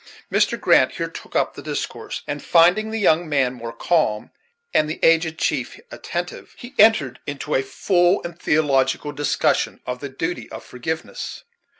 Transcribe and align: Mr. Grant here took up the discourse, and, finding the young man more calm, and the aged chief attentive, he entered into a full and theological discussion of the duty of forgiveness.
Mr. 0.31 0.59
Grant 0.59 0.93
here 0.93 1.07
took 1.09 1.35
up 1.35 1.53
the 1.53 1.61
discourse, 1.61 2.23
and, 2.25 2.43
finding 2.43 2.89
the 2.89 2.97
young 2.97 3.29
man 3.29 3.53
more 3.53 3.71
calm, 3.71 4.31
and 4.73 4.89
the 4.89 4.99
aged 5.03 5.37
chief 5.37 5.79
attentive, 5.91 6.55
he 6.57 6.73
entered 6.79 7.19
into 7.27 7.53
a 7.53 7.61
full 7.61 8.19
and 8.23 8.39
theological 8.39 9.11
discussion 9.11 9.79
of 9.85 9.99
the 9.99 10.09
duty 10.09 10.49
of 10.51 10.63
forgiveness. 10.65 11.43